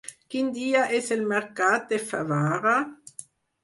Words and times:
Quin 0.35 0.47
dia 0.55 0.85
és 1.01 1.11
el 1.17 1.23
mercat 1.33 1.87
de 1.95 2.03
Favara? 2.09 2.77